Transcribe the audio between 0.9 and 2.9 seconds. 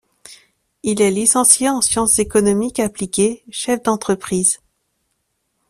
est licencié en sciences économiques